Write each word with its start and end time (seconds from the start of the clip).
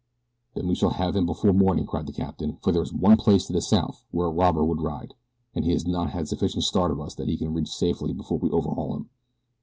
"Then 0.55 0.67
we 0.67 0.73
shall 0.73 0.89
have 0.97 1.15
him 1.15 1.27
before 1.27 1.53
morning," 1.53 1.85
cried 1.85 2.07
the 2.07 2.11
captain, 2.11 2.57
"for 2.63 2.71
there 2.71 2.81
is 2.81 2.89
but 2.89 2.99
one 3.01 3.17
place 3.17 3.45
to 3.45 3.53
the 3.53 3.61
south 3.61 4.03
where 4.09 4.25
a 4.25 4.31
robber 4.31 4.65
would 4.65 4.81
ride, 4.81 5.13
and 5.53 5.63
he 5.63 5.73
has 5.73 5.85
not 5.85 6.09
had 6.09 6.27
sufficient 6.27 6.63
start 6.63 6.89
of 6.89 6.99
us 6.99 7.13
that 7.13 7.27
he 7.27 7.37
can 7.37 7.53
reach 7.53 7.69
safety 7.69 8.11
before 8.11 8.39
we 8.39 8.49
overhaul 8.49 8.95
him. 8.95 9.09